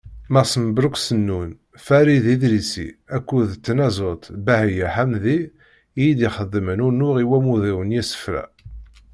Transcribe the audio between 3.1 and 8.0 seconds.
akked tnaẓurt Bahiya Ḥamdi i yi-d-ixedmen unuɣ i wammud-iw n